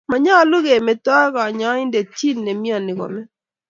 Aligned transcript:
Manyolu 0.09 0.57
kometo 0.65 1.15
kanyaindet 1.35 2.07
chi 2.17 2.29
nemiani 2.43 2.91
kome. 2.99 3.21